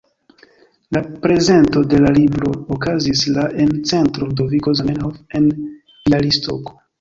La 0.95 1.01
prezento 1.25 1.83
de 1.91 1.99
la 2.05 2.13
libro 2.15 2.53
okazis 2.77 3.21
la 3.35 3.43
en 3.67 3.77
Centro 3.91 4.31
Ludoviko 4.31 4.75
Zamenhof 4.81 5.21
en 5.43 5.47
Bjalistoko. 5.93 6.77